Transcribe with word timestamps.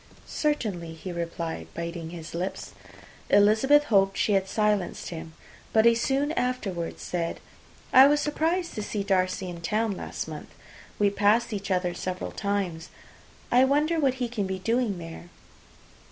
"Certainly," 0.25 0.95
he 0.95 1.11
replied, 1.11 1.67
biting 1.75 2.09
his 2.09 2.33
lips. 2.33 2.73
Elizabeth 3.29 3.83
hoped 3.83 4.17
she 4.17 4.31
had 4.33 4.47
silenced 4.47 5.09
him; 5.09 5.33
but 5.73 5.85
he 5.85 5.93
soon 5.93 6.31
afterwards 6.31 7.03
said, 7.03 7.39
"I 7.93 8.07
was 8.07 8.19
surprised 8.19 8.73
to 8.73 8.81
see 8.81 9.03
Darcy 9.03 9.47
in 9.47 9.61
town 9.61 9.91
last 9.95 10.27
month. 10.27 10.49
We 10.97 11.11
passed 11.11 11.53
each 11.53 11.69
other 11.69 11.93
several 11.93 12.31
times. 12.31 12.89
I 13.51 13.63
wonder 13.63 13.99
what 13.99 14.15
he 14.15 14.27
can 14.27 14.47
be 14.47 14.57
doing 14.57 14.97
there." 14.97 15.29